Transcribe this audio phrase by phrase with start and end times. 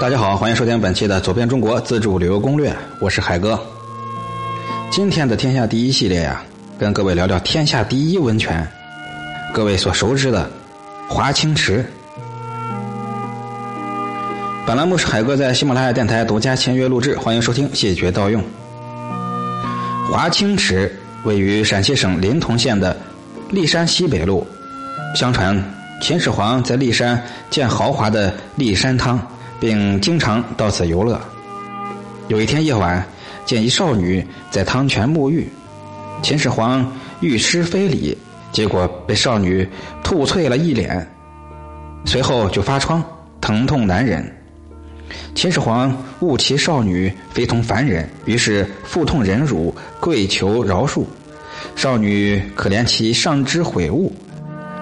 [0.00, 2.70] 大家好，欢迎收听本期的《走遍中国自助旅游攻略》，
[3.00, 3.60] 我是海哥。
[4.90, 6.42] 今天的天下第一系列呀，
[6.78, 8.66] 跟各位聊聊天下第一温泉，
[9.52, 10.50] 各位所熟知的
[11.06, 11.84] 华清池。
[14.66, 18.42] 本栏目是海哥在喜马拉雅电台独家签约录制，欢迎收听，谢绝盗用。
[20.10, 20.90] 华清池
[21.24, 22.96] 位于陕西省临潼县的
[23.52, 24.46] 骊山西北路，
[25.14, 25.62] 相传
[26.00, 29.20] 秦始皇在骊山建豪华的骊山汤。
[29.60, 31.20] 并经常到此游乐。
[32.28, 33.04] 有一天夜晚，
[33.44, 35.46] 见一少女在汤泉沐浴，
[36.22, 38.16] 秦始皇欲施非礼，
[38.50, 39.68] 结果被少女
[40.02, 41.06] 吐啐了一脸，
[42.06, 43.04] 随后就发疮，
[43.40, 44.24] 疼痛难忍。
[45.34, 51.04] 秦始皇悟其少女非同凡人，于是腹痛忍辱，跪求饶恕。
[51.74, 54.12] 少女可怜其上肢悔悟，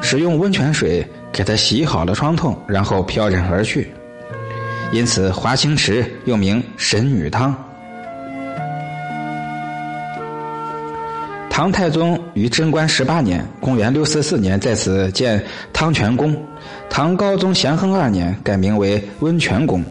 [0.02, 3.90] 使用温泉水给她洗好了创痛，然后飘然而去。
[4.90, 7.54] 因此，华清池又名神女汤。
[11.50, 16.34] 唐太宗于贞观十八年（公元644年）在此建汤泉宫。
[16.88, 19.84] 唐高宗咸亨二年改名为温泉宫。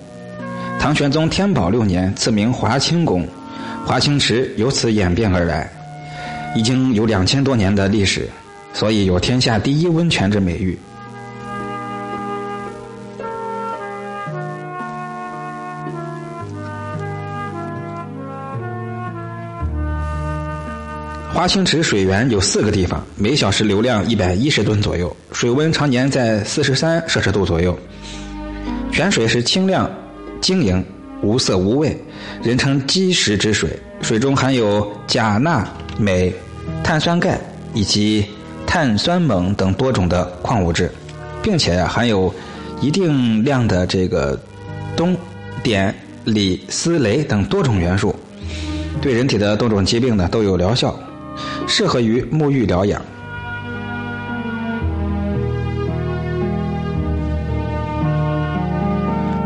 [0.79, 3.27] 唐玄宗天宝六年赐名华清宫，
[3.85, 5.69] 华清池由此演变而来，
[6.55, 8.27] 已经有两千多年的历史，
[8.73, 10.77] 所以有天下第一温泉之美誉。
[21.33, 27.77] 华清池水源有四个地方，每小时流量一百一十吨左右，水温常年在四十三摄氏度左右。
[28.91, 29.89] 泉水是清亮、
[30.41, 30.83] 晶莹、
[31.21, 31.95] 无色无味，
[32.41, 33.69] 人称基石之水。
[34.01, 35.67] 水中含有钾、钠、
[35.99, 36.33] 镁、
[36.83, 37.39] 碳酸钙
[37.73, 38.25] 以及
[38.65, 40.91] 碳酸锰等多种的矿物质，
[41.43, 42.33] 并且呀含有
[42.81, 44.39] 一定量的这个
[44.95, 45.15] 氡、
[45.63, 45.93] 碘、
[46.25, 48.15] 锂、锶、镭等多种元素，
[49.01, 50.97] 对人体的多种疾病呢都有疗效。
[51.67, 53.01] 适合于沐浴疗养。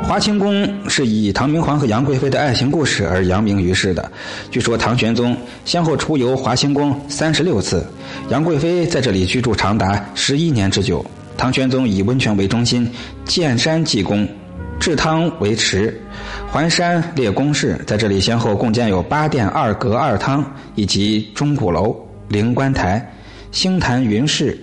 [0.04, 4.12] 华清宫是以唐明皇和杨贵妃的爱情故事而扬名于世的。
[4.50, 7.86] 据说唐玄宗先后出游华清宫三十六次，
[8.30, 11.06] 杨贵妃在这里居住长达十一年之久。
[11.38, 12.92] 唐玄宗以温泉为中心，
[13.24, 14.28] 建山济公。
[14.82, 15.96] 制汤为池，
[16.50, 20.44] 环山列宫室，在这里先后共建有八殿二阁二汤，
[20.74, 21.96] 以及钟鼓楼、
[22.28, 23.14] 灵官台、
[23.52, 24.60] 星坛云室、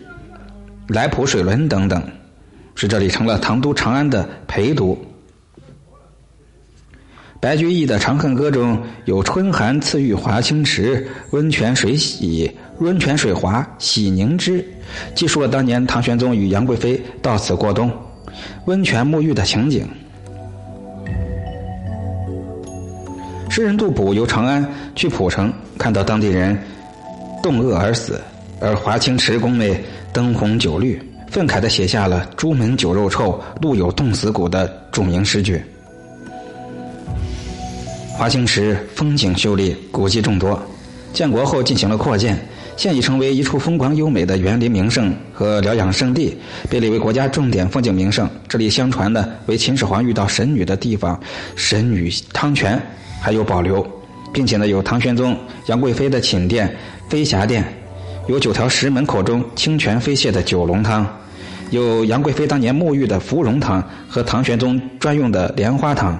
[0.88, 2.02] 来浦水轮等等，
[2.74, 4.98] 使这里成了唐都长安的陪都。
[7.38, 14.66] 白居易的《长恨歌》中有“春寒赐浴华清池，温泉水洗温泉水滑洗凝脂”，
[15.14, 17.88] 记述了当年唐玄宗与杨贵妃到此过冬，
[18.64, 19.88] 温泉沐浴的情景。
[23.50, 24.64] 诗人杜甫由长安
[24.94, 26.56] 去蒲城，看到当地人
[27.42, 28.20] 冻饿而死，
[28.60, 29.82] 而华清池宫内
[30.12, 35.60] 灯红酒绿，愤慨地写下了“朱门酒肉臭，路有冻死骨”的著名诗句。
[38.12, 40.60] 华清池风景秀丽，古迹众多，
[41.12, 42.38] 建国后进行了扩建，
[42.78, 46.38] 现已成为一处风光优美的园林名胜和疗养圣地，
[46.70, 48.30] 被列为国家重点风景名胜。
[48.46, 51.20] 这里相传呢为秦始皇遇到神女的地方，
[51.56, 52.80] 神女汤泉。
[53.20, 53.84] 还有保留，
[54.32, 56.72] 并且呢，有唐玄宗、杨贵妃的寝殿
[57.10, 57.64] 飞霞殿，
[58.28, 61.04] 有九条石门口中清泉飞泻的九龙汤，
[61.70, 66.16] 有杨贵妃当年沐浴的芙蓉汤和唐玄宗专用的莲花汤，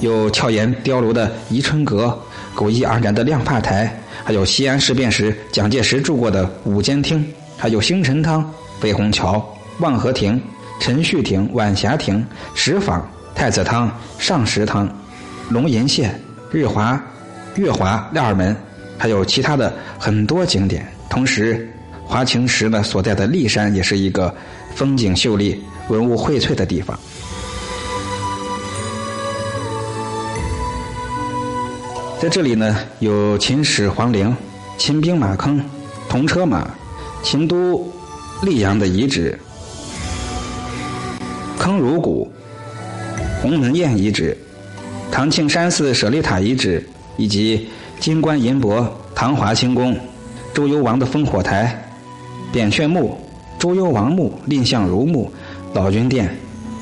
[0.00, 2.16] 有俏岩雕炉的宜春阁、
[2.56, 3.94] 古意盎然的亮发台，
[4.24, 7.22] 还有西安事变时蒋介石住过的五间厅，
[7.54, 8.50] 还有星辰汤、
[8.80, 9.46] 飞虹桥、
[9.80, 10.40] 望和亭、
[10.80, 14.88] 陈旭亭、晚霞亭、石坊、太子汤、上石汤。
[15.50, 16.08] 龙吟榭、
[16.50, 17.00] 日华、
[17.56, 18.56] 月华、二门，
[18.96, 20.84] 还有其他的很多景点。
[21.10, 21.70] 同时，
[22.04, 24.34] 华清池呢所在的骊山也是一个
[24.74, 26.98] 风景秀丽、文物荟萃的地方。
[32.18, 34.34] 在这里呢，有秦始皇陵、
[34.78, 35.62] 秦兵马坑、
[36.08, 36.66] 铜车马、
[37.22, 37.86] 秦都
[38.42, 39.38] 溧阳的遗址、
[41.58, 42.32] 坑儒谷、
[43.42, 44.36] 鸿门宴遗址。
[45.12, 46.82] 唐庆山寺舍利塔遗址，
[47.18, 47.68] 以及
[48.00, 49.94] 金冠银帛、唐华清宫、
[50.54, 51.86] 周幽王的烽火台、
[52.50, 53.20] 扁鹊墓、
[53.58, 55.30] 周幽王墓、蔺相如墓、
[55.74, 56.34] 老君殿、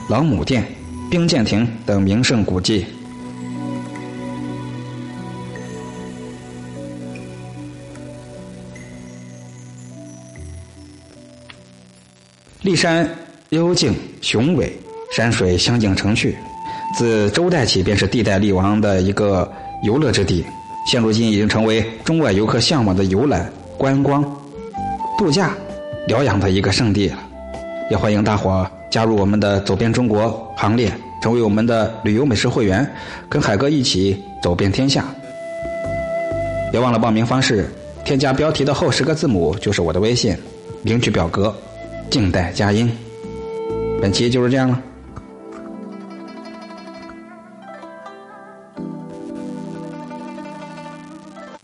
[0.09, 0.65] 老母殿、
[1.11, 2.87] 兵谏亭等名胜古迹。
[12.65, 13.07] 骊山
[13.51, 14.75] 幽静雄伟，
[15.13, 16.35] 山水相映成趣。
[16.97, 19.53] 自周代起便是地带利王的一个
[19.83, 20.43] 游乐之地，
[20.91, 24.25] 现如今已经成为中外游客向往的游览、观光、
[25.19, 25.55] 度假、
[26.09, 27.19] 疗养的一个圣地了。
[27.91, 30.91] 也欢迎大伙加入我们的走遍中国行列，
[31.21, 32.91] 成为我们的旅游美食会员，
[33.29, 35.05] 跟海哥一起走遍天下。
[36.73, 37.69] 别忘了报名方式，
[38.07, 40.35] 添加标题的后十个字母就是我的微信，
[40.83, 41.55] 领取表格，
[42.15, 42.89] 静待佳音。
[44.01, 44.81] 本期就是这样了。